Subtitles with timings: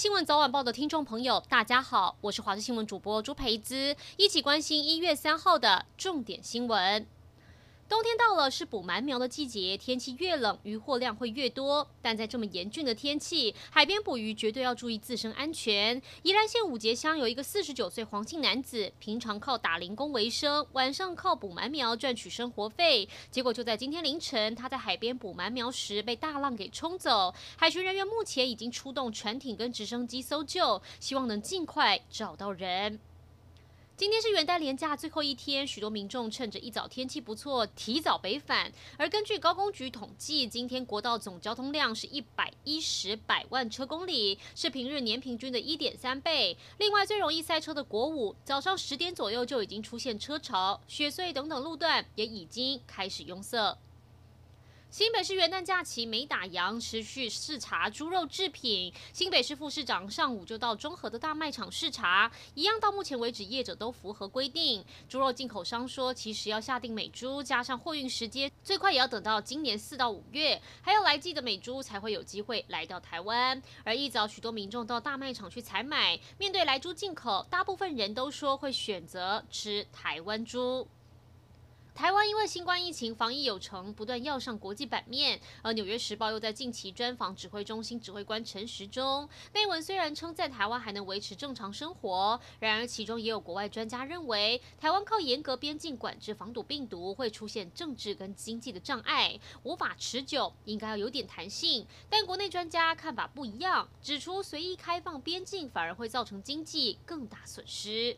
[0.00, 7.06] 新闻早晚报的听众朋友，大家好，我是华视新闻主播朱培姿，一起关心一月三号的重点新闻。
[7.90, 11.84] 冬天到了，是补鳗苗的季节，天气越冷，渔获量会越多。
[12.00, 16.00] 但在这么严峻的天气，海边捕鱼绝对要注意自身安全。
[16.22, 23.08] 宜兰县五结乡有一个四十九岁黄姓男子，平常靠打零工为生，晚上靠补鳗苗赚取生活费。
[23.28, 27.34] 结果就在今天凌晨，他在海边补鳗苗时被大浪给冲走。
[27.56, 33.00] 海巡人员目前已经出动船艇跟直升机搜救，希望能尽快找到人。
[34.00, 38.72] 今天是元旦连假最后一天，许多民众趁着一早天气不错，提早北返。
[38.96, 46.56] 而根据高工局统计，今天国道总交通量是一百一十百万车公里，是平日年平均的一点三倍。
[46.78, 53.76] 另外，最容易塞车的国五，早上十点左右就已经出现车潮，雪穗等等路段也已经开始拥塞。
[54.90, 58.92] 新北市元旦假期没打烊，持续视察猪肉制品。
[59.12, 64.84] 新北市副市长上午就到中和的大卖场视察，一样到目前为止业者都符合规定。
[65.08, 73.62] 猪肉进口商说，其实要下定美猪，加上货运时间，最快也要等到今年四到五月，还要来季的美猪才会有机会来到台湾。
[73.84, 80.88] 而一早许多民众到大卖场去采买，面对来猪进口，大部分人都说会选择吃台湾猪。
[81.94, 85.40] 台湾因为新冠疫情防疫有成，不断要上国际版面。
[85.62, 101.86] 而《纽约时报》又在近期专访指挥中心指挥官陈时中，内文虽然称赞台湾还能维持正常生活，然而其中也有国外专家认为，台湾靠严格边境管制防堵病毒，会出现政治跟经济的障碍，无法持久，应该要有点弹性。
[102.08, 108.16] 但国内专家看法不一样，指出随意开放边境反而会造成经济更大损失。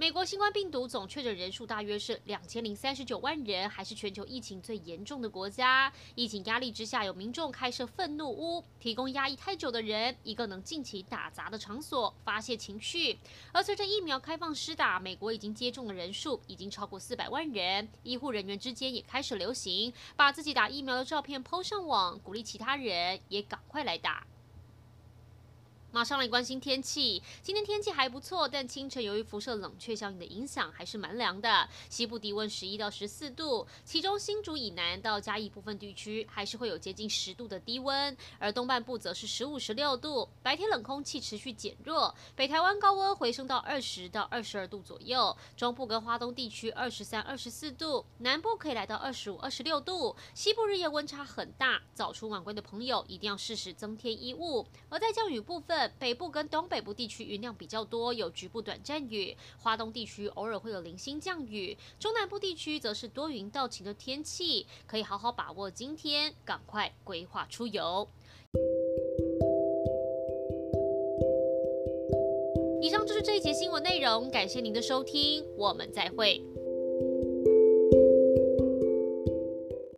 [0.00, 5.92] 美国新冠病毒总确诊人数大约是两千零三十九万人，还是全球疫情最严重的国家。
[6.14, 13.18] 疫情压力之下，有民众开设愤怒屋，提供压抑太久的人一个能尽情打杂的场所，发泄情绪。
[13.50, 17.88] 而随着疫苗开放施打，美国已经接种的人数已经超过四百万人。
[18.04, 24.24] 医护人员之间也开始流行把自己打疫苗的照片 PO 上网，鼓励其他人也赶快来打。
[25.98, 27.20] 马上来关心天气。
[27.42, 31.68] 今天天气还不错，但清晨由于辐射冷却效应的影响，还是蛮凉的。
[31.90, 40.28] 西部低温十一到十四度，其中新竹以南到嘉义部分地区还是会有接近十度的低温，而东半部则是十五、十六度。
[40.40, 50.14] 白天冷空气持续减弱，北台湾高温回升到二十到二十二度左右，中部跟花东地区二十三、二十四度，南部可以来到二十五、二十六度。
[50.32, 54.64] 西部日夜温差很大，早出晚归的朋友一定要适时增添衣物。
[54.88, 68.08] 而在降雨部分，北部跟东北部地区云量比较多，有局部短暂雨；花东地区偶尔会有零星降雨，中南部地区则是多云到晴的天气，可以好好把握今天，赶快规划出游。
[72.80, 76.42] 以上就是这一节新闻内容，感谢您的收听，我们再会。